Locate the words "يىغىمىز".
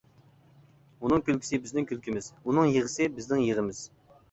3.53-3.87